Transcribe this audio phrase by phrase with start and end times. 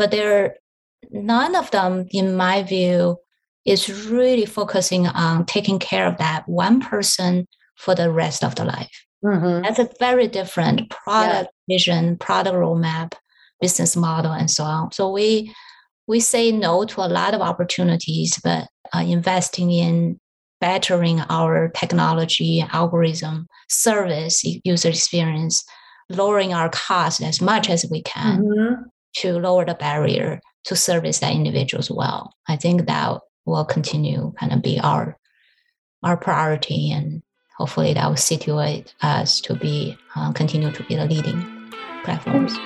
[0.00, 0.56] but there
[1.10, 3.18] none of them, in my view,
[3.66, 8.64] is really focusing on taking care of that one person for the rest of the
[8.64, 9.06] life.
[9.22, 9.62] Mm-hmm.
[9.62, 11.74] That's a very different product yeah.
[11.74, 13.12] vision, product roadmap,
[13.60, 14.90] business model, and so on.
[14.92, 15.54] So we
[16.06, 20.18] we say no to a lot of opportunities, but uh, investing in
[20.62, 25.62] bettering our technology, algorithm, service, user experience,
[26.08, 28.82] lowering our costs as much as we can mm-hmm.
[29.14, 32.34] To lower the barrier to service that individuals well.
[32.48, 35.16] I think that will continue kind of be our
[36.02, 37.22] our priority and
[37.56, 41.70] hopefully that will situate us to be uh, continue to be the leading
[42.04, 42.56] platforms.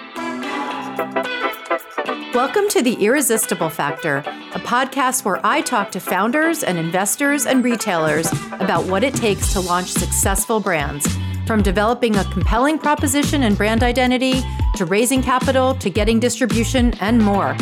[2.35, 7.65] Welcome to The Irresistible Factor, a podcast where I talk to founders and investors and
[7.65, 11.07] retailers about what it takes to launch successful brands,
[11.47, 14.43] from developing a compelling proposition and brand identity
[14.77, 17.55] to raising capital to getting distribution and more.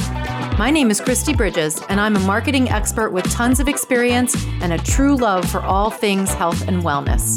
[0.59, 4.73] My name is Kristi Bridges, and I'm a marketing expert with tons of experience and
[4.73, 7.37] a true love for all things health and wellness.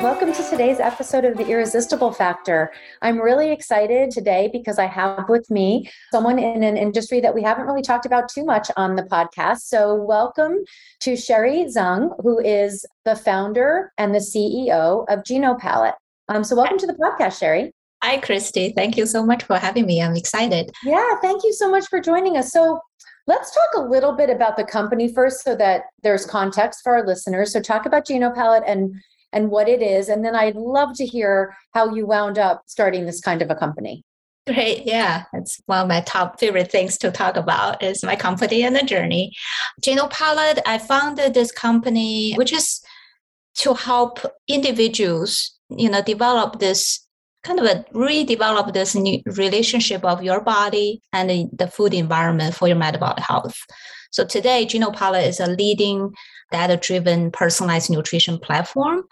[0.00, 2.70] Welcome to today's episode of The Irresistible Factor.
[3.02, 7.42] I'm really excited today because I have with me someone in an industry that we
[7.42, 9.62] haven't really talked about too much on the podcast.
[9.62, 10.58] So, welcome
[11.00, 15.94] to Sherry Zhang, who is the founder and the CEO of GenoPalate.
[16.28, 17.72] Um, so, welcome to the podcast, Sherry.
[18.02, 18.74] Hi, Kristi.
[18.74, 20.02] Thank you so much for having me.
[20.02, 20.70] I'm excited.
[20.84, 22.52] Yeah, thank you so much for joining us.
[22.52, 22.80] So,
[23.26, 27.06] let's talk a little bit about the company first so that there's context for our
[27.06, 27.52] listeners.
[27.52, 28.94] So, talk about GenoPalate and
[29.32, 30.08] and what it is.
[30.08, 33.54] And then I'd love to hear how you wound up starting this kind of a
[33.54, 34.04] company.
[34.46, 34.86] Great.
[34.86, 35.24] Yeah.
[35.34, 38.82] It's one of my top favorite things to talk about is my company and the
[38.82, 39.32] journey.
[39.82, 42.80] GenoPalate, I founded this company, which is
[43.56, 47.06] to help individuals, you know, develop this
[47.44, 52.66] kind of a redevelop this new relationship of your body and the, food environment for
[52.68, 53.56] your metabolic health.
[54.10, 56.12] So today, GenoPalate is a leading
[56.50, 59.04] data-driven personalized nutrition platform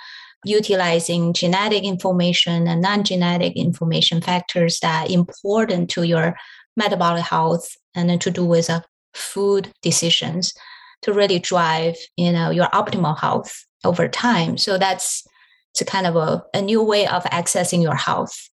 [0.44, 6.36] utilizing genetic information and non-genetic information factors that are important to your
[6.76, 8.80] metabolic health and to do with uh,
[9.14, 10.52] food decisions
[11.02, 15.26] to really drive you know your optimal health over time so that's
[15.80, 18.48] it's kind of a, a new way of accessing your health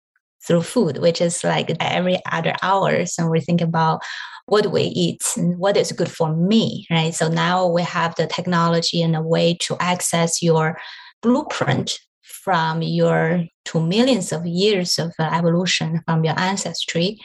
[0.46, 4.02] through food which is like every other hours and we think about
[4.46, 7.14] what we eat and what is good for me, right?
[7.14, 10.78] So now we have the technology and a way to access your
[11.22, 17.18] blueprint from your two millions of years of evolution from your ancestry.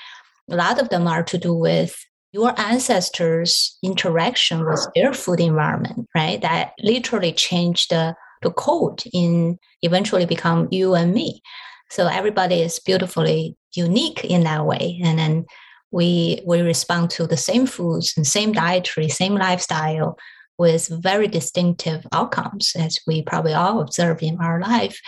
[0.50, 1.98] A lot of them are to do with
[2.34, 6.42] your ancestors' interaction with their food environment, right?
[6.42, 8.16] That literally changed the,
[8.48, 11.42] the code in eventually become you and me.
[11.90, 15.02] So everybody is beautifully unique in that way.
[15.04, 15.46] And then
[15.92, 20.18] we we respond to the same foods and same dietary, same lifestyle
[20.58, 25.00] with very distinctive outcomes, as we probably all observe in our life.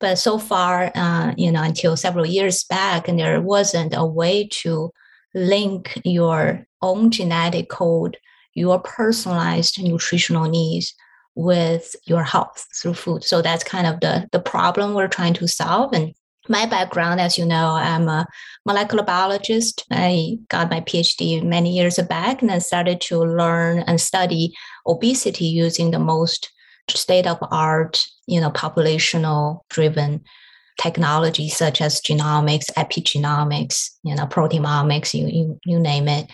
[0.00, 4.48] But so far, uh, you know, until several years back, and there wasn't a way
[4.62, 4.92] to
[5.34, 8.16] link your own genetic code,
[8.54, 10.94] your personalized nutritional needs
[11.38, 13.22] with your health through food.
[13.22, 15.92] So that's kind of the the problem we're trying to solve.
[15.92, 16.12] And
[16.48, 18.26] my background, as you know, I'm a
[18.66, 19.84] molecular biologist.
[19.92, 24.52] I got my PhD many years back and then started to learn and study
[24.84, 26.50] obesity using the most
[26.90, 30.24] state of art, you know, populational driven
[30.80, 36.30] technology such as genomics, epigenomics, you know, proteomics, you, you, you name it,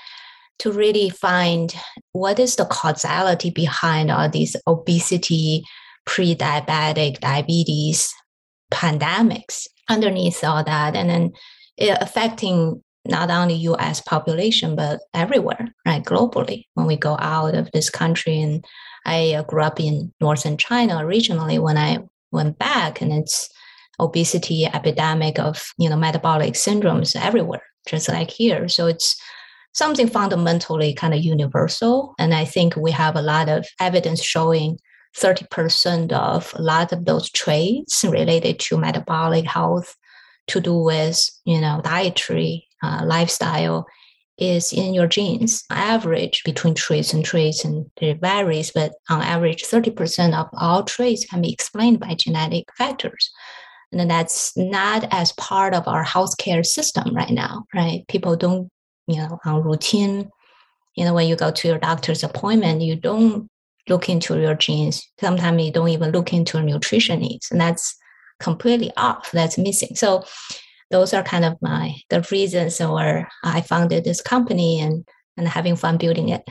[0.60, 1.74] to really find
[2.12, 5.64] what is the causality behind all these obesity,
[6.06, 8.14] pre-diabetic, diabetes,
[8.72, 11.32] pandemics underneath all that and then
[11.76, 16.64] it affecting not only us population but everywhere right globally.
[16.74, 18.64] When we go out of this country and
[19.04, 21.98] i uh, grew up in northern china originally when i
[22.32, 23.50] went back and it's
[24.00, 28.68] obesity epidemic of you know metabolic syndromes everywhere just like here.
[28.68, 29.20] So it's
[29.74, 32.14] something fundamentally kind of universal.
[32.18, 34.78] And i think we have a lot of evidence showing
[35.16, 39.94] 30% of a lot of those traits related to metabolic health
[40.48, 43.86] to do with you know dietary uh, lifestyle
[44.36, 45.62] is in your genes.
[45.70, 51.24] Average between traits and traits and it varies but on average 30% of all traits
[51.24, 53.30] can be explained by genetic factors.
[53.92, 58.04] And that's not as part of our healthcare system right now right?
[58.08, 58.68] People don't
[59.06, 60.30] you know on routine
[60.96, 63.48] you know when you go to your doctor's appointment you don't
[63.88, 65.06] look into your genes.
[65.20, 67.96] Sometimes you don't even look into your nutrition needs, and that's
[68.40, 69.30] completely off.
[69.32, 69.94] That's missing.
[69.94, 70.24] So
[70.90, 75.04] those are kind of my the reasons or I founded this company and
[75.36, 76.42] and having fun building it.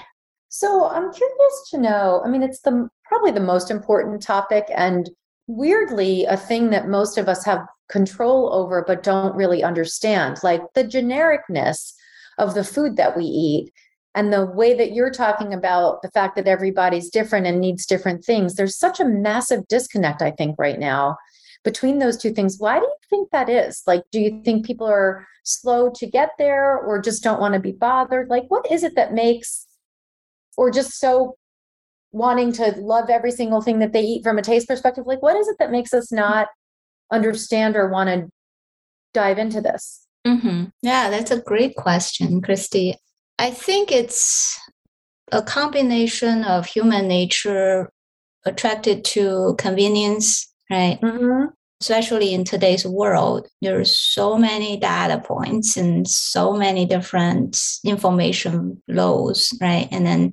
[0.50, 2.22] So I'm curious to know.
[2.24, 5.10] I mean, it's the probably the most important topic, and
[5.48, 10.62] weirdly, a thing that most of us have control over but don't really understand, like
[10.74, 11.94] the genericness
[12.38, 13.72] of the food that we eat.
[14.16, 18.24] And the way that you're talking about the fact that everybody's different and needs different
[18.24, 21.18] things, there's such a massive disconnect, I think, right now
[21.64, 22.58] between those two things.
[22.60, 23.82] Why do you think that is?
[23.88, 27.60] Like, do you think people are slow to get there or just don't want to
[27.60, 28.30] be bothered?
[28.30, 29.66] Like, what is it that makes,
[30.58, 31.38] or just so
[32.12, 35.08] wanting to love every single thing that they eat from a taste perspective?
[35.08, 36.48] Like, what is it that makes us not
[37.12, 38.30] understand or want to
[39.14, 40.06] dive into this?
[40.26, 40.66] Mm-hmm.
[40.82, 42.96] Yeah, that's a great question, Kristi.
[43.40, 44.60] I think it's
[45.32, 47.90] a combination of human nature
[48.46, 51.00] attracted to convenience right?
[51.02, 51.46] Mm-hmm.
[51.82, 59.54] Especially in today's world, there's so many data points and so many different information flows,
[59.62, 59.90] right?
[59.92, 60.32] And then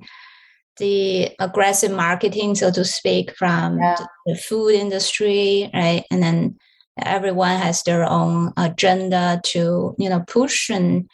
[0.77, 3.97] the aggressive marketing, so to speak, from yeah.
[4.25, 6.05] the food industry, right?
[6.09, 6.57] And then
[6.97, 11.09] everyone has their own agenda to, you know, push and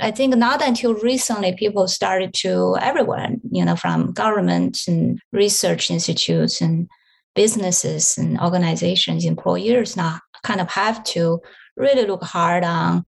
[0.00, 5.90] I think not until recently people started to everyone, you know, from government and research
[5.90, 6.88] institutes and
[7.34, 11.40] businesses and organizations, employers now kind of have to
[11.76, 13.04] really look hard on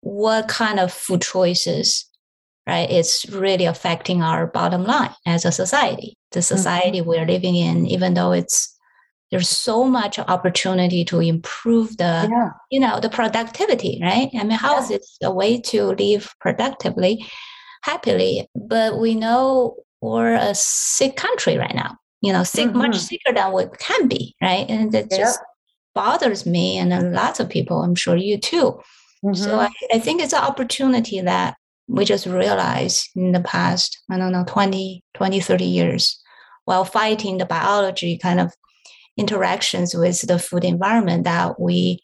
[0.00, 2.06] what kind of food choices,
[2.66, 2.90] right?
[2.90, 6.16] It's really affecting our bottom line as a society.
[6.32, 6.56] The mm-hmm.
[6.56, 7.08] society mm-hmm.
[7.08, 8.77] we're living in, even though it's
[9.30, 12.50] there's so much opportunity to improve the yeah.
[12.70, 14.82] you know the productivity right i mean how yeah.
[14.82, 17.26] is it a way to live productively
[17.82, 22.78] happily but we know we're a sick country right now you know, sick mm-hmm.
[22.78, 24.68] much sicker than we can be, right?
[24.68, 25.20] And it yep.
[25.20, 25.40] just
[25.94, 28.80] bothers me and lots of people, I'm sure you too.
[29.24, 29.34] Mm-hmm.
[29.34, 34.18] So I, I think it's an opportunity that we just realized in the past, I
[34.18, 36.20] don't know, 20, 20, 30 years
[36.64, 38.52] while fighting the biology kind of
[39.18, 42.00] interactions with the food environment that we,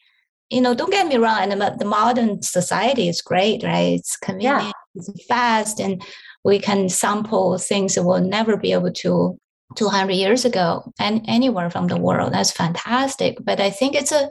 [0.50, 3.98] you know, don't get me wrong, and the, modern society is great, right?
[3.98, 4.72] It's convenient, yeah.
[4.96, 6.02] it's fast, and
[6.44, 9.38] we can sample things that we'll never be able to
[9.76, 12.32] 200 years ago and anywhere from the world.
[12.32, 13.38] That's fantastic.
[13.42, 14.28] But I think it's a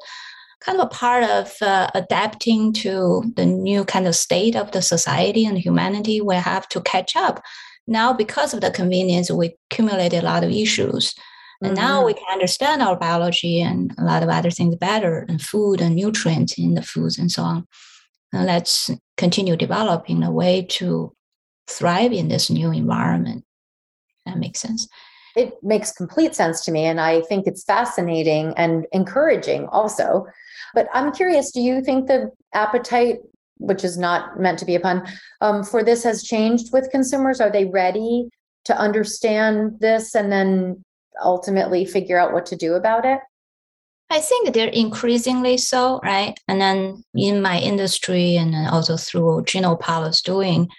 [0.62, 4.82] kind of a part of uh, adapting to the new kind of state of the
[4.82, 6.22] society and humanity.
[6.22, 7.42] We have to catch up.
[7.86, 11.14] Now, because of the convenience, we accumulated a lot of issues.
[11.64, 11.86] And mm-hmm.
[11.86, 15.82] now we can understand our biology and a lot of other things better, and food
[15.82, 17.68] and nutrients in the foods and so on.
[18.34, 21.14] And let's continue developing a way to
[21.68, 23.46] thrive in this new environment.
[24.26, 24.88] That makes sense
[25.36, 30.26] it makes complete sense to me and i think it's fascinating and encouraging also
[30.74, 33.18] but i'm curious do you think the appetite
[33.58, 35.06] which is not meant to be a pun
[35.42, 38.30] um, for this has changed with consumers are they ready
[38.66, 40.84] to understand this and then
[41.24, 43.20] ultimately figure out what to do about it
[44.14, 46.40] I think they're increasingly so, right?
[46.48, 50.70] And then in my industry and also through GenoPalate's doing,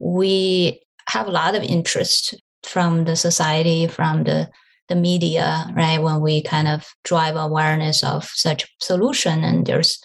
[0.00, 2.34] we have a lot of interest
[2.64, 4.50] from the society, from the
[4.88, 6.02] the media, right?
[6.02, 9.98] When we kind of drive awareness of such solution, and there's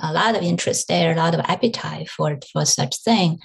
[0.00, 3.38] a lot of interest there, a lot of appetite for for such thing.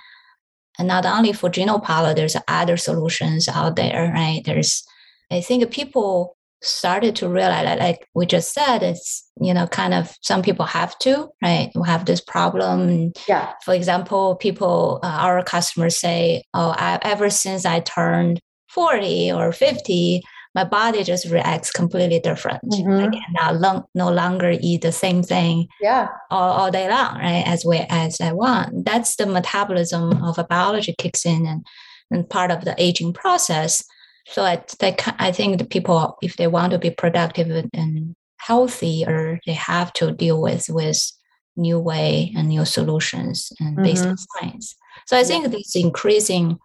[0.78, 4.42] And not only for GenoPalate, there's other solutions out there, right?
[4.46, 4.84] There's,
[5.32, 9.94] I think people started to realize that, like we just said, it's you know kind
[9.94, 11.72] of some people have to, right?
[11.76, 13.14] We have this problem.
[13.28, 13.54] Yeah.
[13.64, 19.52] For example, people, uh, our customers say, "Oh, I, ever since I turned 40 or
[19.52, 20.22] 50,
[20.56, 22.62] my body just reacts completely different.
[22.64, 22.92] Mm-hmm.
[22.92, 26.08] I cannot long, no longer eat the same thing yeah.
[26.32, 27.44] all, all day long, right?
[27.46, 28.86] As way as I want.
[28.86, 31.66] That's the metabolism of a biology kicks in and,
[32.10, 33.84] and part of the aging process.
[34.32, 39.04] So I, they, I think the people, if they want to be productive and healthy,
[39.06, 41.00] or they have to deal with with
[41.58, 44.10] new way and new solutions and mm-hmm.
[44.10, 44.76] on science.
[45.08, 46.60] So I think this increasing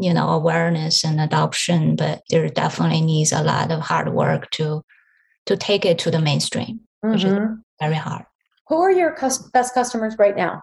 [0.00, 4.82] you know awareness and adoption but there definitely needs a lot of hard work to
[5.46, 7.12] to take it to the mainstream mm-hmm.
[7.12, 7.54] which is mm-hmm.
[7.80, 8.24] very hard
[8.68, 9.14] who are your
[9.52, 10.62] best customers right now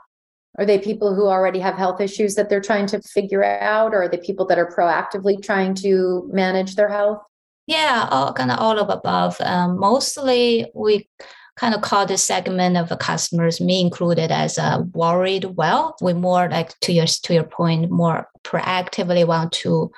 [0.57, 4.03] are they people who already have health issues that they're trying to figure out or
[4.03, 7.21] are they people that are proactively trying to manage their health
[7.67, 11.07] yeah all kind of all of above um, mostly we
[11.57, 15.95] kind of call this segment of customers, me included, as a worried well.
[16.01, 19.91] We more like to your to your point, more proactively want to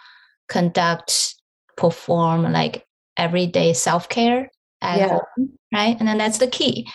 [0.47, 1.35] conduct,
[1.77, 2.85] perform like
[3.17, 4.49] everyday self care
[4.81, 5.07] at yeah.
[5.09, 5.97] home, right?
[5.99, 6.87] And then that's the key.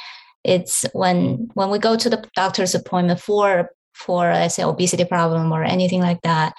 [0.45, 5.53] It's when when we go to the doctor's appointment for for let's say obesity problem
[5.53, 6.55] or anything like that,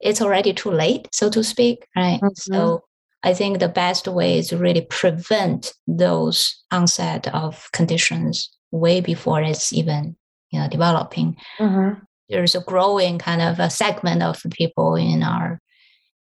[0.00, 2.20] it's already too late, so to speak, right?
[2.20, 2.52] Mm-hmm.
[2.54, 2.84] So
[3.22, 9.42] I think the best way is to really prevent those onset of conditions way before
[9.42, 10.16] it's even
[10.50, 11.36] you know developing.
[11.58, 12.00] Mm-hmm.
[12.28, 15.60] There's a growing kind of a segment of people in our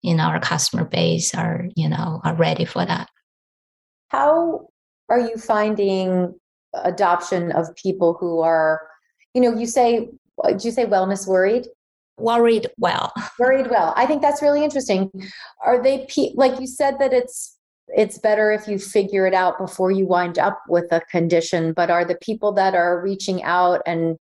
[0.03, 3.09] in our customer base are you know are ready for that.
[4.09, 4.67] How
[5.09, 6.33] are you finding
[6.83, 8.81] adoption of people who are,
[9.33, 10.09] you know, you say,
[10.47, 11.67] did you say wellness worried?
[12.17, 13.13] Worried well.
[13.39, 13.93] Worried well.
[13.97, 15.11] I think that's really interesting.
[15.63, 17.57] Are they like you said that it's
[17.89, 21.91] it's better if you figure it out before you wind up with a condition, but
[21.91, 24.17] are the people that are reaching out and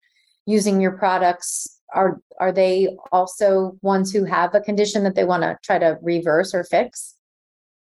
[0.45, 5.43] using your products are are they also ones who have a condition that they want
[5.43, 7.15] to try to reverse or fix?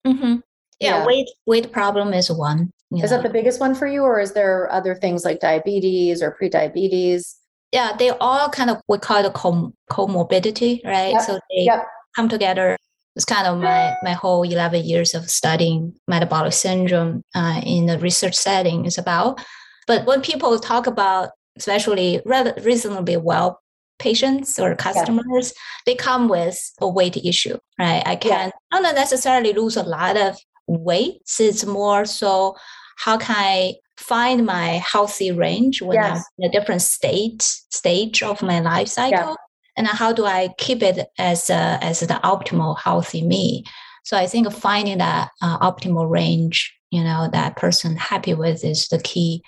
[0.06, 0.36] Mm-hmm.
[0.80, 2.72] Yeah, yeah, weight weight problem is one.
[2.92, 3.08] Is know.
[3.08, 7.36] that the biggest one for you, or is there other things like diabetes or pre-diabetes?
[7.72, 11.14] Yeah, they all kind of we call it com- comorbidity, right?
[11.14, 11.22] Yep.
[11.22, 11.86] So they yep.
[12.16, 12.78] come together.
[13.16, 17.98] It's kind of my my whole eleven years of studying metabolic syndrome uh, in the
[18.00, 19.40] research setting is about.
[19.88, 23.62] But when people talk about, especially reasonably well
[24.00, 25.62] patients or customers, yeah.
[25.86, 28.04] they come with a weight issue, right?
[28.06, 28.82] I can yeah.
[28.82, 31.22] not necessarily lose a lot of weight.
[31.40, 32.56] It's more so
[32.98, 36.18] how can I find my healthy range when yes.
[36.18, 39.36] I'm in a different state stage of my life cycle, yeah.
[39.78, 43.64] and how do I keep it as a, as the optimal healthy me?
[44.04, 48.88] So I think finding that uh, optimal range, you know, that person happy with is
[48.88, 49.42] the key.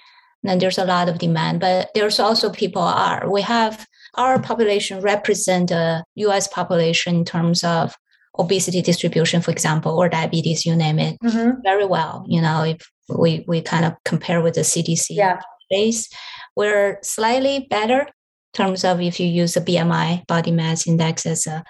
[0.44, 3.30] And then there's a lot of demand, but there's also people are.
[3.30, 6.48] We have our population represent the U.S.
[6.48, 7.96] population in terms of
[8.40, 11.62] obesity distribution, for example, or diabetes, you name it, mm-hmm.
[11.64, 12.26] very well.
[12.28, 15.40] You know, if we we kind of compare with the CDC yeah.
[15.70, 16.10] base,
[16.56, 18.08] we're slightly better in
[18.54, 21.64] terms of if you use a BMI body mass index as a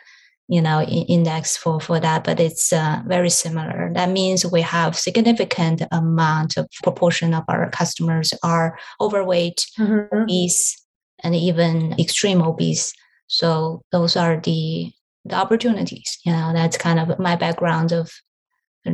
[0.48, 4.96] you know index for for that but it's uh, very similar that means we have
[4.96, 10.16] significant amount of proportion of our customers are overweight mm-hmm.
[10.16, 10.82] obese
[11.24, 12.94] and even extreme obese
[13.28, 14.90] so those are the
[15.30, 16.18] the opportunities.
[16.26, 18.12] You know, that's kind of my background of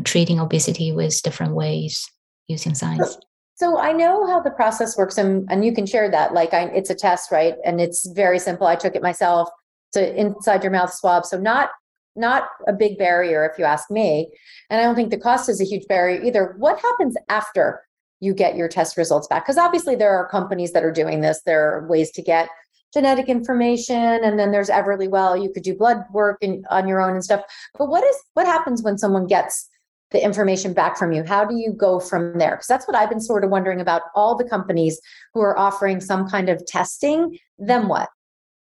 [0.03, 2.05] treating obesity with different ways
[2.47, 3.17] using science.
[3.55, 6.33] So I know how the process works, and, and you can share that.
[6.33, 7.55] Like, I, it's a test, right?
[7.63, 8.67] And it's very simple.
[8.67, 9.49] I took it myself.
[9.93, 11.69] To inside your mouth swab, so not
[12.15, 14.27] not a big barrier if you ask me.
[14.71, 16.55] And I don't think the cost is a huge barrier either.
[16.57, 17.79] What happens after
[18.19, 19.45] you get your test results back?
[19.45, 21.41] Because obviously there are companies that are doing this.
[21.45, 22.49] There are ways to get
[22.93, 27.13] genetic information and then there's Everlywell you could do blood work and, on your own
[27.13, 27.41] and stuff.
[27.77, 29.67] But what is what happens when someone gets
[30.11, 31.23] the information back from you?
[31.23, 32.51] How do you go from there?
[32.51, 35.01] Because that's what i've been sort of wondering about all the companies
[35.33, 37.37] who are offering some kind of testing.
[37.57, 38.09] Then what?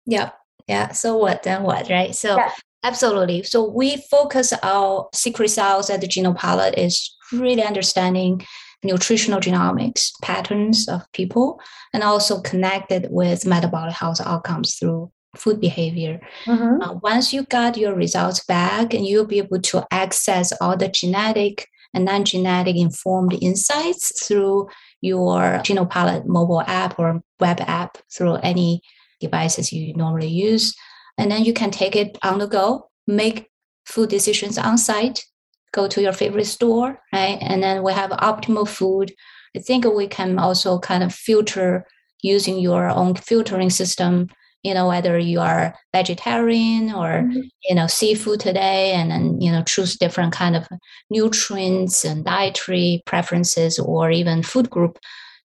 [0.07, 0.31] Yeah.
[0.69, 0.93] Yeah.
[0.93, 1.43] So what?
[1.43, 2.15] Then what right?
[2.15, 2.53] So yeah.
[2.85, 3.43] absolutely.
[3.43, 8.45] So we focus our secret sauce at the GenoPalate is really understanding
[8.83, 11.61] nutritional genomics patterns of people
[11.93, 16.21] and also connected with metabolic health outcomes through food behavior.
[16.45, 16.83] Mm-hmm.
[16.83, 20.89] Uh, once you got your results back, and you'll be able to access all the
[20.89, 24.69] genetic and non-genetic informed insights through
[25.01, 28.81] your GenoPalate mobile app or web app through any
[29.21, 30.75] devices you normally use.
[31.19, 33.51] And then you can take it on the go, make
[33.87, 35.25] food decisions on site,
[35.73, 37.39] go to your favorite store, right?
[37.41, 39.13] And then we have optimal food.
[39.57, 41.87] I think we can also kind of filter
[42.23, 44.29] using your own filtering system,
[44.63, 47.41] you know, whether you are vegetarian or, mm-hmm.
[47.69, 50.69] you know, seafood today, and then, you know, choose different kind of
[51.09, 54.99] nutrients and dietary preferences or even food group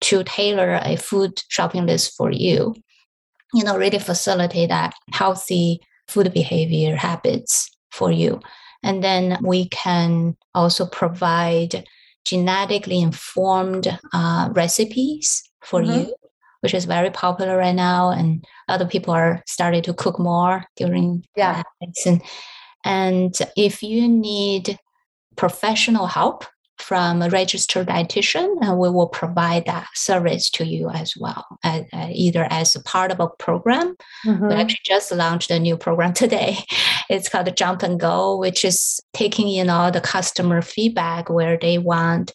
[0.02, 2.74] to tailor a food shopping list for you.
[3.54, 8.40] You know, really facilitate that healthy food behavior habits for you.
[8.84, 11.86] And then we can also provide
[12.26, 16.10] genetically informed uh, recipes for mm-hmm.
[16.10, 16.16] you,
[16.62, 18.10] which is very popular right now.
[18.10, 21.64] And other people are starting to cook more during yeah.
[22.06, 22.22] And,
[22.84, 24.78] and if you need
[25.36, 26.46] professional help
[26.82, 31.82] from a registered dietitian, and we will provide that service to you as well, uh,
[31.94, 33.96] uh, either as a part of a program.
[34.26, 34.48] Mm-hmm.
[34.48, 36.58] We actually just launched a new program today.
[37.10, 41.78] It's called Jump and Go, which is taking in all the customer feedback where they
[41.78, 42.34] want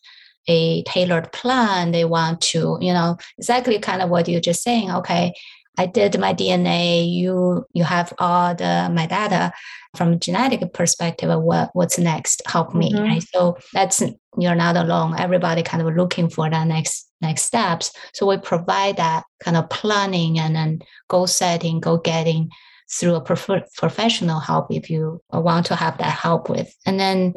[0.48, 1.92] a tailored plan.
[1.92, 4.90] They want to, you know, exactly kind of what you're just saying.
[4.90, 5.34] Okay,
[5.78, 7.11] I did my DNA.
[7.11, 9.52] You you have all the my data
[9.97, 11.30] from genetic perspective.
[11.42, 12.42] What what's next?
[12.47, 12.92] Help me.
[12.92, 13.04] Mm-hmm.
[13.04, 13.25] Right?
[13.35, 14.02] So that's
[14.38, 15.18] you're not alone.
[15.18, 17.92] Everybody kind of looking for that next next steps.
[18.14, 22.50] So we provide that kind of planning and then goal setting, goal getting
[22.90, 26.75] through a prof- professional help if you want to have that help with.
[26.87, 27.35] And then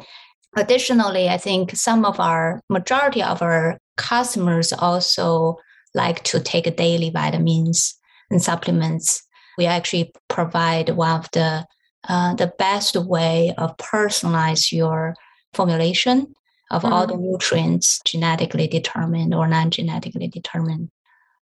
[0.56, 5.56] additionally, I think some of our majority of our customers also
[5.94, 7.99] like to take daily vitamins
[8.30, 9.22] and supplements.
[9.58, 11.66] We actually provide one of the
[12.08, 15.14] uh, the best way of personalize your
[15.52, 16.34] formulation
[16.70, 16.92] of mm-hmm.
[16.92, 17.32] all the mm-hmm.
[17.32, 20.90] nutrients genetically determined or non-genetically determined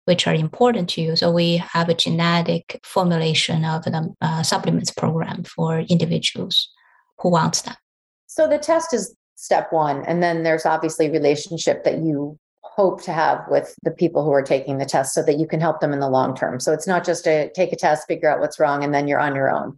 [0.06, 4.90] which are important to you so we have a genetic formulation of the uh, supplements
[4.90, 6.70] program for individuals
[7.18, 7.78] who wants that
[8.26, 12.38] so the test is step one and then there's obviously relationship that you
[12.78, 15.60] hope to have with the people who are taking the test so that you can
[15.60, 18.30] help them in the long term so it's not just to take a test figure
[18.30, 19.76] out what's wrong and then you're on your own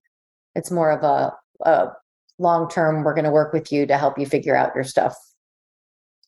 [0.54, 1.34] it's more of a,
[1.66, 1.88] a
[2.38, 5.16] long term we're going to work with you to help you figure out your stuff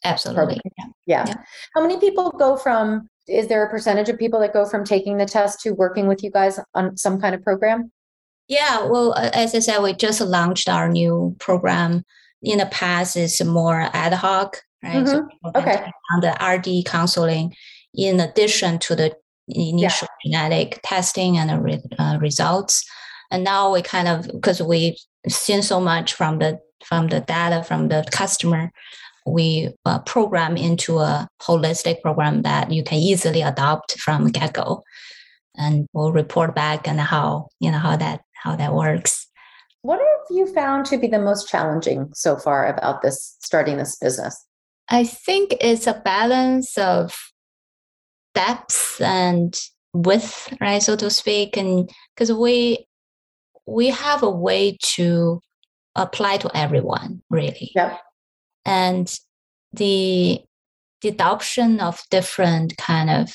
[0.02, 0.86] absolutely yeah.
[1.04, 1.24] Yeah.
[1.28, 1.34] yeah.
[1.74, 5.18] how many people go from is there a percentage of people that go from taking
[5.18, 7.92] the test to working with you guys on some kind of program
[8.48, 12.02] yeah well as i said we just launched our new program
[12.42, 15.06] in the past it's more ad hoc right mm-hmm.
[15.06, 17.54] so okay on the rd counseling
[17.94, 19.14] in addition to the
[19.48, 20.48] initial yeah.
[20.48, 22.88] genetic testing and the re- uh, results
[23.30, 24.96] and now we kind of because we've
[25.28, 28.70] seen so much from the from the data from the customer
[29.24, 34.82] we uh, program into a holistic program that you can easily adopt from get-go
[35.56, 39.21] and we'll report back on how you know how that how that works
[39.82, 43.96] what have you found to be the most challenging so far about this starting this
[43.96, 44.44] business?
[44.88, 47.14] I think it's a balance of
[48.34, 49.58] depth and
[49.92, 52.86] width right so to speak and because we
[53.66, 55.38] we have a way to
[55.96, 57.70] apply to everyone really.
[57.74, 57.98] Yeah
[58.64, 59.18] and
[59.72, 60.40] the
[61.00, 63.32] the adoption of different kind of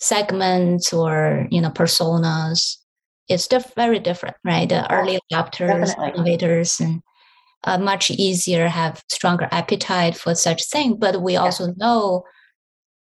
[0.00, 2.76] segments or you know personas
[3.28, 4.68] is diff- very different right?
[4.68, 7.02] The early adopters innovators and
[7.64, 12.24] uh, much easier have stronger appetite for such thing but we also know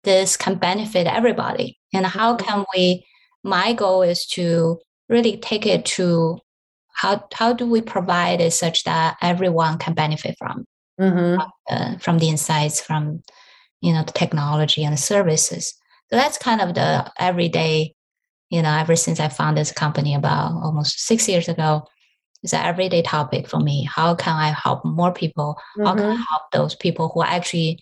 [0.08, 1.78] this can benefit everybody.
[1.94, 2.46] And how mm-hmm.
[2.46, 3.06] can we
[3.44, 6.40] my goal is to really take it to
[6.94, 10.66] how how do we provide it such that everyone can benefit from?
[11.00, 11.36] Mm-hmm.
[11.36, 13.22] from, uh, from the insights from
[13.82, 15.74] you know the technology and the services.
[16.10, 17.94] So that's kind of the everyday
[18.50, 21.84] you know ever since i founded this company about almost six years ago
[22.44, 25.86] it's an everyday topic for me how can i help more people mm-hmm.
[25.86, 26.24] how can i mm-hmm.
[26.30, 27.80] help those people who are actually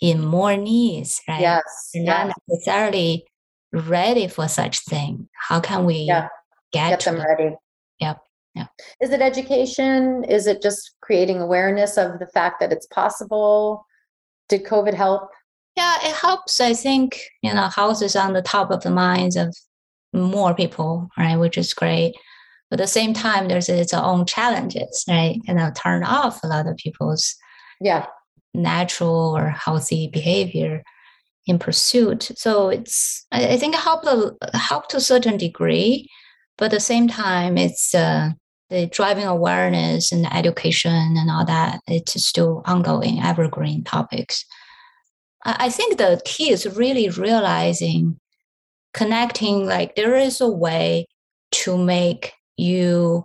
[0.00, 2.26] in more needs right yes, They're yes.
[2.26, 3.24] not necessarily
[3.72, 6.28] ready for such thing how can we yeah.
[6.72, 7.56] get, get them, them ready
[8.00, 8.20] yep
[8.54, 8.66] yeah.
[9.00, 10.24] Is it education?
[10.24, 13.84] Is it just creating awareness of the fact that it's possible?
[14.48, 15.28] Did COVID help?
[15.76, 16.60] Yeah, it helps.
[16.60, 19.54] I think, you know, health is on the top of the minds of
[20.14, 21.36] more people, right?
[21.36, 22.14] Which is great.
[22.70, 25.38] But at the same time, there's its own challenges, right?
[25.44, 27.34] You know, turn off a lot of people's
[27.80, 28.06] yeah
[28.54, 30.82] natural or healthy behavior
[31.46, 32.30] in pursuit.
[32.36, 36.08] So it's I, think it helped a, helped to a certain degree,
[36.56, 38.30] but at the same time, it's uh,
[38.70, 44.44] the driving awareness and education and all that, it's still ongoing, evergreen topics.
[45.44, 48.18] I think the key is really realizing,
[48.94, 51.06] connecting, like there is a way
[51.52, 53.24] to make you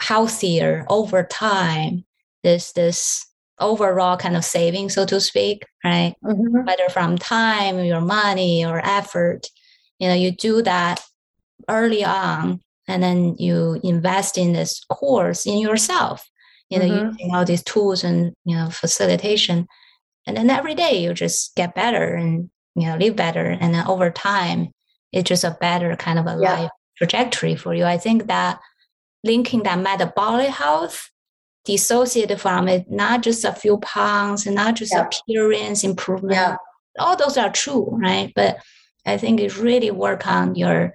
[0.00, 2.04] healthier over time.
[2.42, 3.26] This this
[3.58, 6.14] overall kind of saving, so to speak, right?
[6.24, 6.64] Mm-hmm.
[6.64, 9.46] Whether from time, your money, or effort,
[9.98, 11.02] you know, you do that
[11.68, 16.28] early on and then you invest in this course in yourself
[16.68, 17.10] you know mm-hmm.
[17.10, 19.66] using all these tools and you know facilitation
[20.26, 23.86] and then every day you just get better and you know live better and then
[23.86, 24.68] over time
[25.12, 26.60] it's just a better kind of a yeah.
[26.60, 28.58] life trajectory for you i think that
[29.24, 31.10] linking that metabolic health
[31.64, 35.06] dissociated from it not just a few pounds not just yeah.
[35.06, 36.56] appearance improvement yeah.
[36.98, 38.58] all those are true right but
[39.06, 40.92] i think it really work on your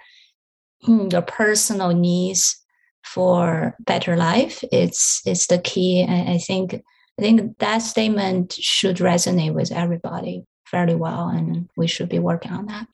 [0.85, 2.61] Hmm, your personal needs
[3.03, 6.73] for better life it's it's the key and i think
[7.19, 12.51] i think that statement should resonate with everybody fairly well and we should be working
[12.51, 12.87] on that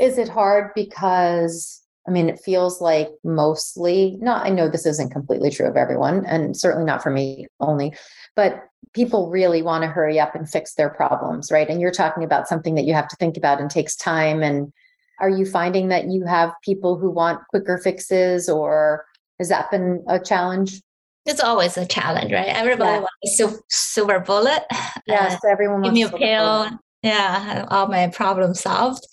[0.00, 5.10] is it hard because i mean it feels like mostly not i know this isn't
[5.10, 7.94] completely true of everyone and certainly not for me only
[8.34, 12.24] but people really want to hurry up and fix their problems right and you're talking
[12.24, 14.72] about something that you have to think about and takes time and
[15.18, 19.04] Are you finding that you have people who want quicker fixes or
[19.38, 20.82] has that been a challenge?
[21.24, 22.48] It's always a challenge, right?
[22.48, 23.00] Everybody yeah.
[23.00, 24.64] wants a silver bullet.
[25.06, 26.64] Yes, uh, everyone wants give me a pill.
[26.64, 26.72] Bullet.
[27.02, 29.06] Yeah, all my problems solved.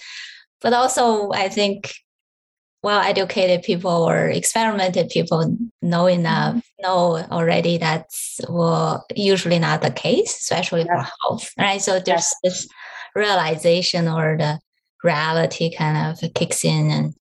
[0.63, 1.93] But also, I think
[2.83, 9.89] well educated people or experimented people know enough know already that's well usually not the
[9.89, 11.03] case especially yeah.
[11.03, 12.49] for health right so there's yeah.
[12.49, 12.67] this
[13.15, 14.59] realization or the
[15.03, 17.13] reality kind of kicks in and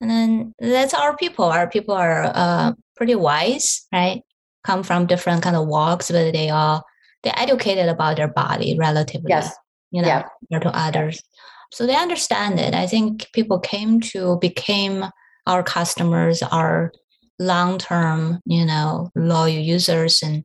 [0.00, 4.22] and then that's our people our people are uh, pretty wise right
[4.64, 6.82] come from different kind of walks but they are
[7.22, 9.54] they're educated about their body relatively yes
[9.90, 10.28] you know yeah.
[10.50, 11.22] compared to others
[11.72, 15.04] so they understand it i think people came to became
[15.46, 16.92] our customers our
[17.38, 20.44] long-term you know loyal users and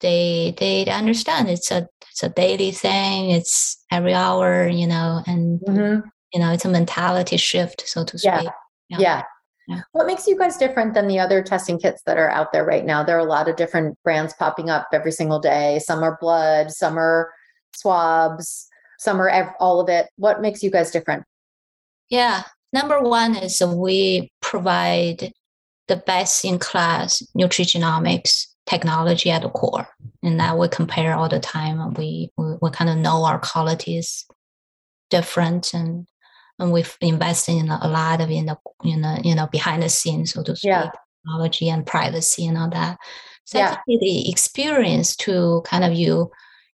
[0.00, 5.60] they they understand it's a it's a daily thing it's every hour you know and
[5.60, 6.08] mm-hmm.
[6.32, 8.50] you know it's a mentality shift so to speak yeah.
[8.88, 8.98] yeah.
[8.98, 9.22] yeah.
[9.68, 9.82] Yeah.
[9.92, 12.84] What makes you guys different than the other testing kits that are out there right
[12.84, 13.04] now?
[13.04, 15.78] There are a lot of different brands popping up every single day.
[15.78, 17.30] Some are blood, some are
[17.76, 18.66] swabs,
[19.00, 20.08] some ev- all of it.
[20.16, 21.24] What makes you guys different?
[22.10, 22.42] Yeah.
[22.72, 25.32] Number one is we provide
[25.88, 29.88] the best in class nutrigenomics technology at the core.
[30.22, 31.94] And that we compare all the time.
[31.94, 34.26] We, we, we kind of know our quality is
[35.08, 36.06] different and
[36.58, 39.88] and we've invested in a lot of in the you know you know behind the
[39.88, 40.90] scenes so to speak yeah.
[41.24, 42.96] technology and privacy and all that
[43.44, 43.98] secondly yeah.
[44.00, 46.30] the experience to kind of you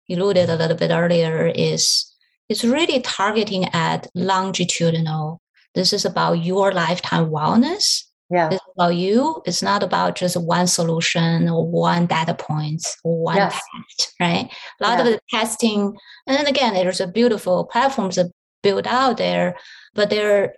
[0.09, 2.12] alluded a little bit earlier is
[2.53, 5.41] is really targeting at longitudinal
[5.75, 8.49] this is about your lifetime wellness yeah.
[8.51, 9.43] It's about you.
[9.45, 13.53] It's not about just one solution or one data points or one yes.
[13.53, 14.51] test, right?
[14.81, 14.99] A lot yeah.
[15.01, 18.17] of the testing, and then again, there's a beautiful platforms
[18.63, 19.55] built out there,
[19.93, 20.55] but there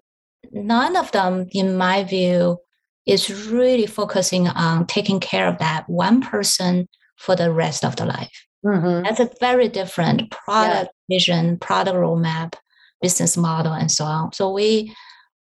[0.52, 2.60] none of them, in my view,
[3.06, 8.06] is really focusing on taking care of that one person for the rest of the
[8.06, 8.46] life.
[8.66, 9.04] Mm-hmm.
[9.04, 11.16] That's a very different product yeah.
[11.16, 12.56] vision, product roadmap,
[13.02, 14.34] business model, and so on.
[14.34, 14.96] So we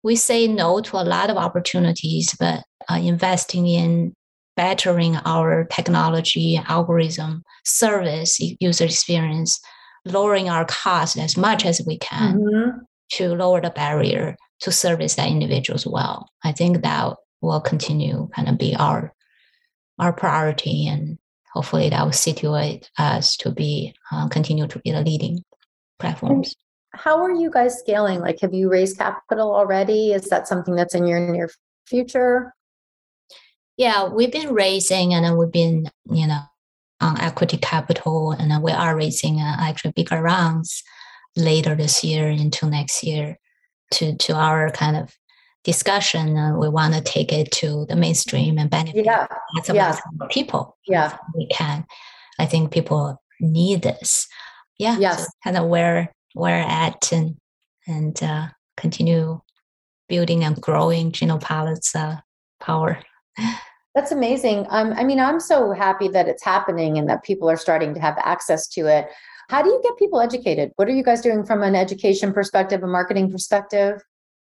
[0.03, 4.15] we say no to a lot of opportunities, but uh, investing in
[4.57, 9.61] bettering our technology, algorithm, service, user experience
[10.05, 12.79] lowering our cost as much as we can mm-hmm.
[13.11, 16.31] to lower the barrier to service that individual as well.
[16.45, 19.13] I think that will continue kind of be our
[19.99, 21.19] our priority, and
[21.53, 25.45] hopefully that will situate us to be uh, continue to be the leading
[25.99, 26.55] platforms.
[26.93, 28.21] How are you guys scaling?
[28.21, 30.13] Like, have you raised capital already?
[30.13, 31.51] Is that something that's in your near
[31.87, 32.53] future?
[33.77, 36.41] Yeah, we've been raising, and then we've been, you know,
[37.01, 40.83] on equity capital, and we are raising uh, actually bigger rounds
[41.37, 43.39] later this year into next year.
[43.95, 45.17] To to our kind of
[45.65, 49.27] discussion, uh, we want to take it to the mainstream and benefit yeah.
[49.57, 49.99] lots of yeah.
[50.31, 50.77] people.
[50.87, 51.85] Yeah, we can.
[52.39, 54.27] I think people need this.
[54.79, 55.25] Yeah, yes.
[55.25, 57.37] So kind of where we're at and
[57.87, 59.41] and uh, continue
[60.09, 62.17] building and growing GenoPalate's uh,
[62.61, 62.99] power.
[63.95, 64.67] That's amazing.
[64.71, 68.01] Um, I mean, I'm so happy that it's happening and that people are starting to
[68.01, 69.09] have access to it.
[69.49, 70.71] How do you get people educated?
[70.77, 74.01] What are you guys doing from an education perspective, a marketing perspective?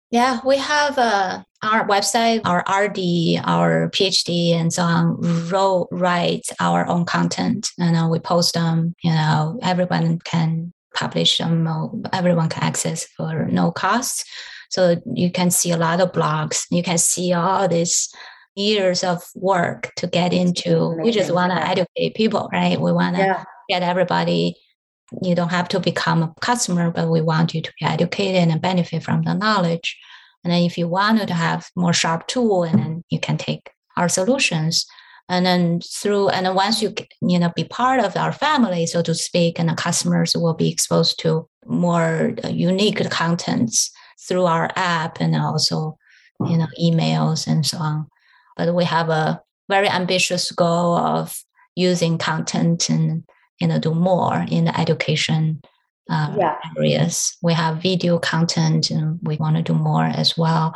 [0.09, 5.49] Yeah, we have uh, our website, our RD, our PhD, and so on.
[5.49, 8.95] Wrote, write our own content, and uh, we post them.
[9.03, 11.67] You know, everyone can publish them.
[12.13, 14.25] Everyone can access for no cost.
[14.69, 16.65] So you can see a lot of blogs.
[16.71, 18.09] You can see all these
[18.55, 20.95] years of work to get into.
[21.01, 22.79] We just want to educate people, right?
[22.79, 23.43] We want to yeah.
[23.69, 24.55] get everybody.
[25.21, 28.61] You don't have to become a customer, but we want you to be educated and
[28.61, 29.97] benefit from the knowledge.
[30.43, 33.71] And then if you want to have more sharp tool, and then you can take
[33.95, 34.85] our solutions.
[35.29, 39.01] And then through, and then once you you know be part of our family, so
[39.01, 43.91] to speak, and the customers will be exposed to more uh, unique contents
[44.27, 45.97] through our app and also
[46.45, 48.07] you know emails and so on
[48.55, 51.43] but we have a very ambitious goal of
[51.75, 53.23] using content and
[53.59, 55.61] you know do more in the education
[56.09, 56.55] uh, yeah.
[56.77, 57.35] areas.
[57.41, 60.73] We have video content, and we want to do more as well.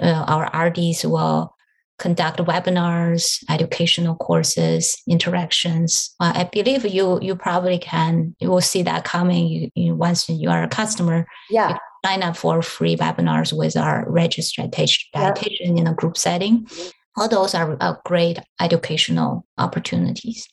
[0.00, 1.54] Uh, our RDs will
[1.98, 6.14] conduct webinars, educational courses, interactions.
[6.18, 9.46] Uh, I believe you you probably can you will see that coming.
[9.46, 11.78] You, you once you are a customer, yeah.
[12.04, 16.66] sign up for free webinars with our registered dietitian in a group setting
[17.16, 20.48] all those are uh, great educational opportunities.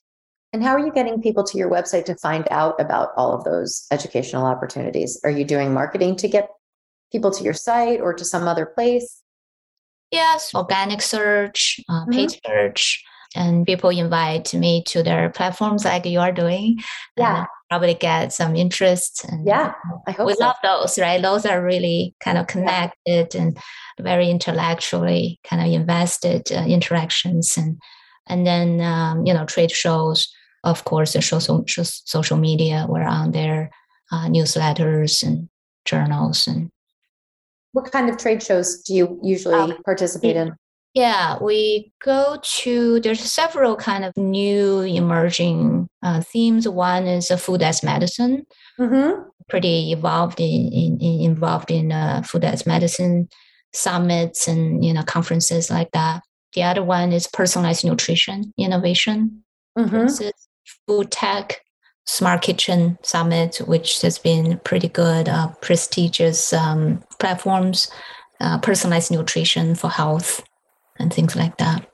[0.54, 3.46] And how are you getting people to your website to find out about all of
[3.46, 5.20] those educational opportunities?
[5.24, 6.50] Are you doing marketing to get
[7.12, 9.22] people to your site or to some other place?
[10.12, 12.12] Yes, organic search, uh, mm-hmm.
[12.12, 13.02] paid search,
[13.34, 16.80] and people invite me to their platforms like you are doing.
[17.16, 17.46] Yeah.
[17.70, 19.24] probably get some interest.
[19.24, 19.74] And yeah,
[20.06, 20.44] I hope we so.
[20.44, 21.22] love those, right?
[21.22, 23.42] Those are really kind of connected yeah.
[23.42, 23.58] and
[24.02, 27.80] very intellectually kind of invested uh, interactions, and
[28.28, 30.28] and then um, you know trade shows,
[30.64, 32.86] of course, the social social media.
[32.88, 33.72] We're on their
[34.12, 35.50] uh, newsletters and
[35.86, 36.70] journals and.
[37.74, 40.54] What kind of trade shows do you usually um, participate in?
[40.94, 46.68] Yeah, we go to there's several kind of new emerging uh, themes.
[46.68, 48.46] One is uh, food as medicine.
[48.78, 49.22] Mm-hmm.
[49.48, 53.30] Pretty evolved in, in, in involved in uh, food as medicine
[53.74, 56.24] summits and you know conferences like that.
[56.56, 59.44] The other one is personalized nutrition innovation.
[59.78, 60.08] Mm-hmm.
[60.88, 61.62] Food tech,
[62.06, 67.90] smart kitchen summit, which has been pretty good, uh, prestigious um, platforms.
[68.42, 70.44] Uh, personalized nutrition for health
[70.98, 71.88] and things like that.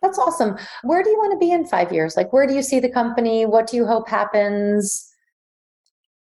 [0.00, 0.56] That's awesome.
[0.84, 2.16] Where do you want to be in five years?
[2.16, 3.46] Like, where do you see the company?
[3.46, 5.12] What do you hope happens?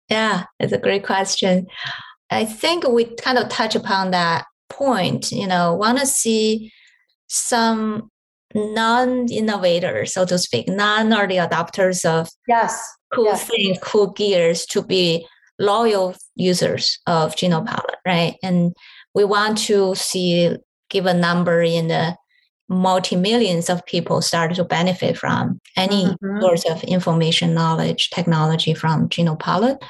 [0.09, 1.67] Yeah, it's a great question.
[2.29, 5.33] I think we kind of touch upon that point.
[5.33, 6.71] You know, want to see
[7.27, 8.09] some
[8.55, 13.47] non-innovators, so to speak, non-early adopters of yes, cool yes.
[13.47, 15.25] things, cool gears to be
[15.59, 18.35] loyal users of GenoPalate, right?
[18.43, 18.73] And
[19.13, 20.57] we want to see
[20.89, 22.15] give a number in the
[22.69, 26.41] multi millions of people start to benefit from any mm-hmm.
[26.41, 29.81] source of information, knowledge, technology from GenoPalate.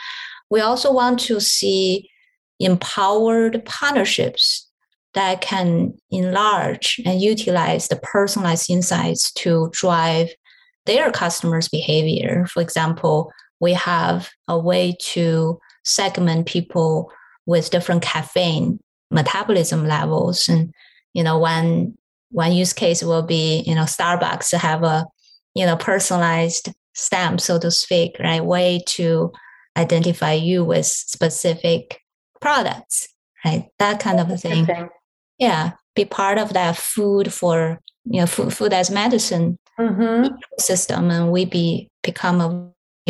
[0.49, 2.10] We also want to see
[2.60, 4.69] empowered partnerships
[5.13, 10.30] that can enlarge and utilize the personalized insights to drive
[10.86, 12.45] their customers' behavior.
[12.47, 17.12] For example, we have a way to segment people
[17.45, 18.80] with different caffeine
[19.12, 20.49] metabolism levels.
[20.49, 20.73] And
[21.13, 21.95] you know one
[22.32, 25.06] one use case will be you know starbucks have a
[25.54, 28.43] you know personalized stamp so to speak right?
[28.43, 29.32] Way to
[29.78, 31.99] identify you with specific
[32.41, 33.08] products
[33.45, 33.65] right?
[33.80, 34.67] That kind of a thing
[35.43, 40.27] yeah be part of that food for you know food, food as medicine mm-hmm.
[40.60, 42.49] system and we be become a,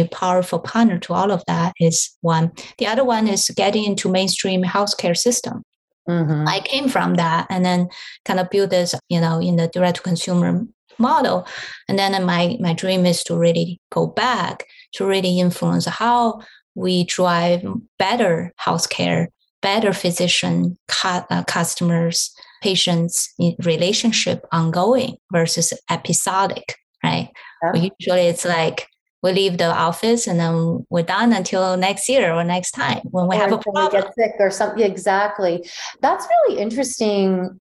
[0.02, 4.10] a powerful partner to all of that is one the other one is getting into
[4.10, 5.64] mainstream healthcare system
[6.08, 6.48] Mm-hmm.
[6.48, 7.88] I came from that and then
[8.26, 10.66] kind of build this, you know, in the direct to consumer
[10.98, 11.48] model.
[11.88, 16.42] And then my, my dream is to really go back to really influence how
[16.76, 17.64] we drive
[17.98, 19.28] better healthcare,
[19.64, 27.30] better physician cu- uh, customers, patients relationship ongoing versus episodic, right?
[27.64, 27.90] Yeah.
[28.00, 28.88] Usually it's like
[29.24, 33.28] we leave the office and then we're done until next year or next time when
[33.28, 33.86] we or have a problem.
[33.86, 34.84] We get sick or something.
[34.84, 35.68] Exactly.
[36.02, 37.60] That's really interesting.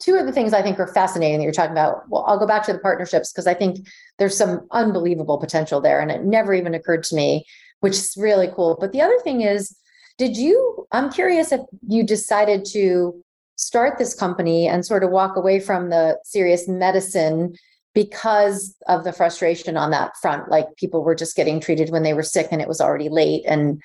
[0.00, 2.08] Two of the things I think are fascinating that you're talking about.
[2.08, 6.00] Well, I'll go back to the partnerships because I think there's some unbelievable potential there,
[6.00, 7.44] and it never even occurred to me,
[7.80, 8.76] which is really cool.
[8.80, 9.76] But the other thing is,
[10.18, 10.86] did you?
[10.92, 13.22] I'm curious if you decided to
[13.56, 17.54] start this company and sort of walk away from the serious medicine
[17.94, 22.14] because of the frustration on that front like people were just getting treated when they
[22.14, 23.82] were sick and it was already late and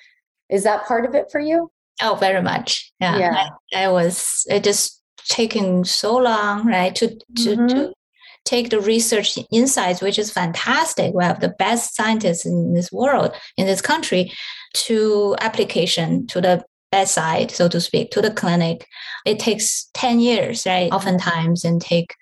[0.48, 1.68] is that part of it for you
[2.02, 3.48] oh very much yeah, yeah.
[3.72, 7.66] I, I, was it just taking so long right to to, mm-hmm.
[7.66, 7.92] to
[8.44, 13.32] take the research insights which is fantastic we have the best scientists in this world
[13.56, 14.30] in this country
[14.74, 18.86] to application to the bedside so to speak to the clinic
[19.26, 22.14] it takes 10 years right oftentimes and take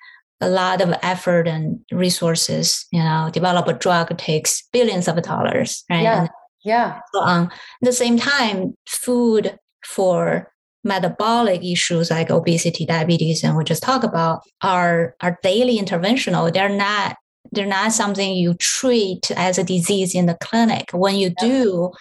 [0.42, 2.84] a lot of effort and resources.
[2.90, 6.02] You know, develop a drug takes billions of dollars, right?
[6.02, 6.26] Yeah.
[6.64, 7.00] yeah.
[7.14, 10.52] So on at the same time, food for
[10.84, 16.52] metabolic issues like obesity, diabetes, and we just talked about are are daily interventional.
[16.52, 17.16] They're not
[17.52, 20.90] they're not something you treat as a disease in the clinic.
[20.92, 21.46] When you yeah.
[21.46, 21.92] do,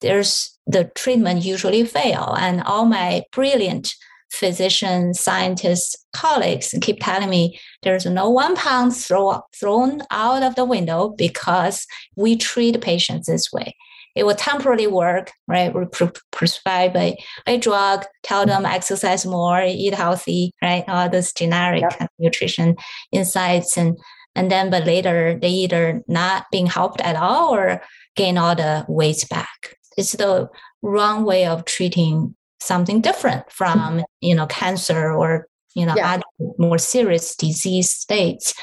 [0.00, 2.36] there's the treatment usually fail.
[2.38, 3.94] And all my brilliant
[4.30, 10.64] physicians, scientists, colleagues keep telling me there's no one pound throw, thrown out of the
[10.64, 13.74] window because we treat patients this way.
[14.14, 15.72] It will temporarily work, right?
[15.72, 15.84] We
[16.32, 20.84] prescribe a, a drug, tell them exercise more, eat healthy, right?
[20.88, 22.10] All this generic yep.
[22.18, 22.76] nutrition
[23.12, 23.96] insights and
[24.34, 27.82] and then but later they either not being helped at all or
[28.16, 29.77] gain all the weight back.
[29.98, 30.48] It's the
[30.80, 36.14] wrong way of treating something different from you know cancer or you know yeah.
[36.14, 38.54] other more serious disease states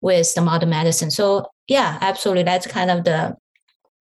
[0.00, 3.34] with the modern medicine so yeah absolutely that's kind of the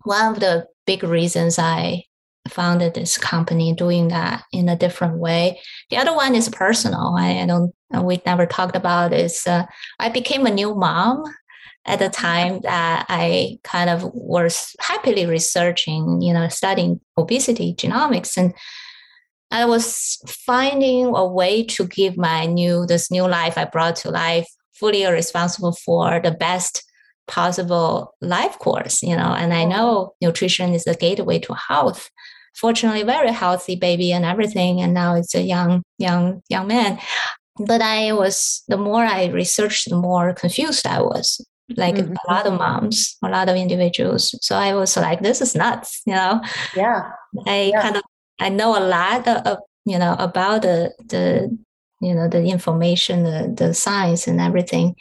[0.04, 2.04] one of the big reasons i
[2.48, 5.60] founded this company doing that in a different way.
[5.90, 7.16] The other one is personal.
[7.18, 9.66] I, I don't, we never talked about is uh,
[10.00, 11.24] I became a new mom
[11.86, 18.38] at the time that I kind of was happily researching, you know, studying obesity genomics
[18.38, 18.54] and
[19.52, 24.12] I was finding a way to give my new this new life I brought to
[24.12, 26.84] life fully responsible for the best
[27.28, 32.10] possible life course, you know, and I know nutrition is the gateway to health.
[32.56, 37.00] Fortunately, very healthy baby and everything, and now it's a young, young, young man.
[37.58, 41.46] But I was the more I researched, the more confused I was.
[41.78, 42.14] Like mm-hmm.
[42.14, 44.36] a lot of moms, a lot of individuals.
[44.42, 46.42] So I was like, this is nuts, you know.
[46.76, 47.12] Yeah.
[47.46, 47.82] I yeah.
[47.82, 48.04] kind of
[48.40, 51.56] I know a lot of you know about the the
[52.02, 54.96] you know the information, the the science and everything.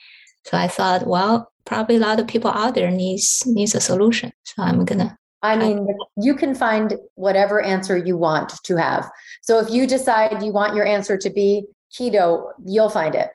[0.45, 4.33] So I thought, well, probably a lot of people out there needs needs a solution.
[4.45, 5.17] So I'm gonna.
[5.41, 9.09] I mean, you can find whatever answer you want to have.
[9.43, 11.65] So if you decide you want your answer to be
[11.97, 13.31] keto, you'll find it.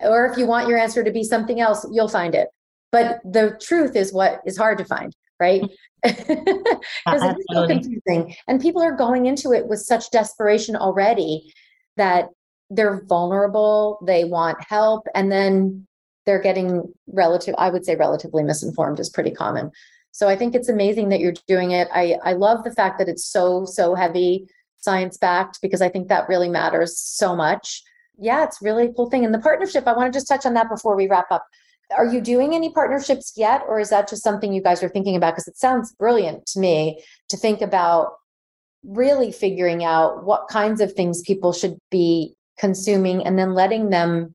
[0.00, 2.48] Or if you want your answer to be something else, you'll find it.
[2.94, 5.62] But the truth is what is hard to find, right?
[5.62, 5.70] Mm.
[7.04, 8.36] Because it's so confusing.
[8.46, 11.52] And people are going into it with such desperation already
[11.96, 12.28] that
[12.70, 15.86] they're vulnerable, they want help, and then
[16.24, 19.70] they're getting relative i would say relatively misinformed is pretty common.
[20.12, 21.88] So i think it's amazing that you're doing it.
[21.92, 26.08] I i love the fact that it's so so heavy science backed because i think
[26.08, 27.82] that really matters so much.
[28.18, 29.24] Yeah it's really a cool thing.
[29.24, 31.44] And the partnership i want to just touch on that before we wrap up
[31.96, 35.16] are you doing any partnerships yet or is that just something you guys are thinking
[35.16, 38.12] about because it sounds brilliant to me to think about
[38.84, 44.34] really figuring out what kinds of things people should be consuming and then letting them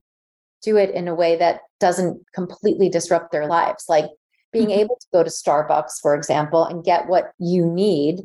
[0.61, 3.85] do it in a way that doesn't completely disrupt their lives.
[3.87, 4.09] Like
[4.51, 4.79] being mm-hmm.
[4.79, 8.21] able to go to Starbucks, for example, and get what you need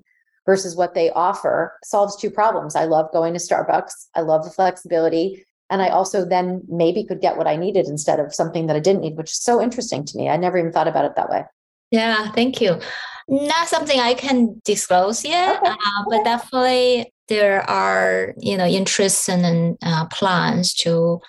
[0.47, 2.75] versus what they offer solves two problems.
[2.75, 5.45] I love going to Starbucks, I love the flexibility.
[5.71, 8.81] And I also then maybe could get what I needed instead of something that I
[8.81, 10.29] didn't need, which is so interesting to me.
[10.29, 11.45] I never even thought about it that way.
[11.91, 12.81] Yeah, thank you.
[13.29, 15.71] Not something I can disclose yet, okay.
[15.71, 21.21] uh, but definitely there are you know interests and uh, plans to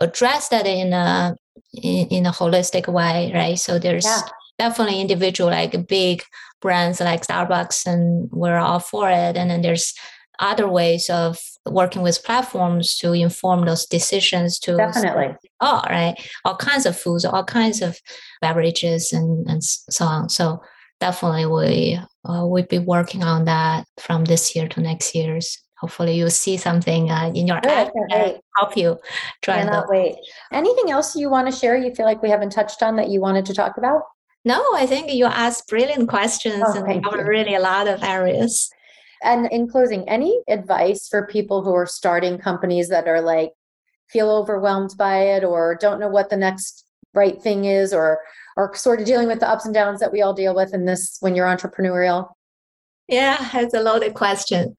[0.00, 1.34] address that in a
[1.72, 3.58] in, in a holistic way, right?
[3.58, 4.20] So there's yeah.
[4.58, 6.22] definitely individual like big
[6.60, 9.36] brands like Starbucks, and we're all for it.
[9.36, 9.94] And then there's
[10.38, 15.36] other ways of working with platforms to inform those decisions to definitely.
[15.60, 16.16] all right?
[16.44, 17.98] All kinds of foods all kinds of
[18.40, 20.28] beverages and and so on.
[20.28, 20.62] So
[21.00, 25.58] definitely we uh, we'll be working on that from this year to next year's.
[25.80, 27.92] Hopefully you'll see something uh, in your ad
[28.56, 28.98] help you
[29.42, 30.16] try cannot wait.
[30.52, 33.20] Anything else you want to share you feel like we haven't touched on that you
[33.20, 34.02] wanted to talk about?
[34.44, 38.70] No i think you asked brilliant questions oh, and covered really a lot of areas
[39.22, 43.52] and in closing any advice for people who are starting companies that are like
[44.10, 48.20] feel overwhelmed by it or don't know what the next right thing is or
[48.56, 50.84] or sort of dealing with the ups and downs that we all deal with in
[50.84, 52.28] this when you're entrepreneurial?
[53.08, 54.76] Yeah it's a loaded question.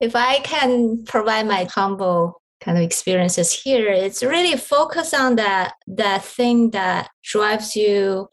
[0.00, 5.74] If I can provide my humble kind of experiences here, it's really focus on that
[5.86, 8.28] that thing that drives you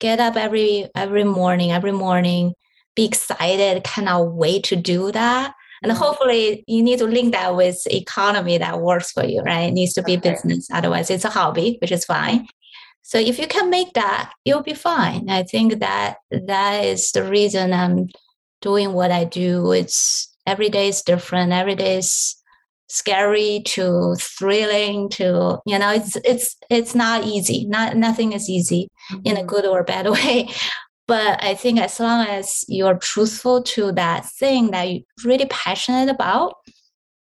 [0.00, 2.52] get up every every morning, every morning,
[2.94, 5.54] be excited, cannot wait to do that.
[5.82, 6.02] And mm-hmm.
[6.02, 9.68] hopefully you need to link that with economy that works for you, right?
[9.68, 10.30] It needs to be okay.
[10.30, 10.68] business.
[10.72, 12.46] Otherwise it's a hobby, which is fine.
[13.02, 15.28] So if you can make that, you'll be fine.
[15.28, 18.08] I think that that is the reason I'm
[18.62, 19.72] doing what I do.
[19.72, 22.36] It's every day is different every day is
[22.88, 28.88] scary to thrilling to you know it's it's it's not easy not nothing is easy
[29.10, 29.20] mm-hmm.
[29.24, 29.48] in a mm-hmm.
[29.48, 30.48] good or bad way
[31.06, 36.08] but i think as long as you're truthful to that thing that you're really passionate
[36.08, 36.54] about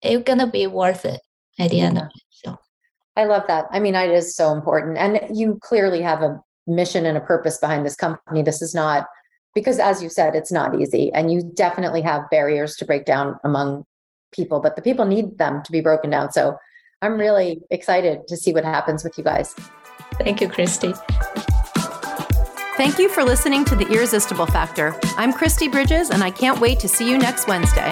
[0.01, 1.21] it's gonna be worth it
[1.59, 2.57] at the end of it so.
[3.17, 3.65] I love that.
[3.71, 7.57] I mean it is so important and you clearly have a mission and a purpose
[7.57, 8.41] behind this company.
[8.41, 9.07] This is not
[9.53, 13.37] because as you said it's not easy and you definitely have barriers to break down
[13.43, 13.85] among
[14.33, 16.57] people but the people need them to be broken down so
[17.01, 19.55] i'm really excited to see what happens with you guys.
[20.19, 20.93] Thank you Kristi
[22.77, 24.95] thank you for listening to the irresistible factor.
[25.17, 27.91] I'm Kristi Bridges and i can't wait to see you next wednesday